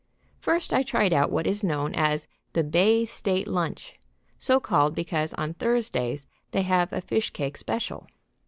First, 0.39 0.73
I 0.73 0.81
tried 0.81 1.13
out 1.13 1.29
what 1.31 1.45
is 1.45 1.63
known 1.63 1.93
as 1.93 2.27
the 2.53 2.63
Bay 2.63 3.05
State 3.05 3.47
Lunch, 3.47 3.99
so 4.39 4.59
called 4.59 4.95
because 4.95 5.31
on 5.35 5.53
Thursdays 5.53 6.25
they 6.49 6.63
have 6.63 6.91
a 6.91 7.01
fishcake 7.01 7.55
special. 7.55 8.07